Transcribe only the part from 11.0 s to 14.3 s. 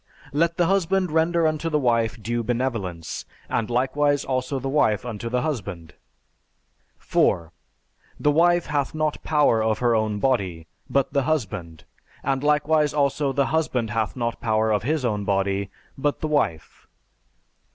the husband; and likewise also the husband hath